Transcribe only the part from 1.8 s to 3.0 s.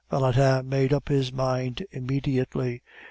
immediately.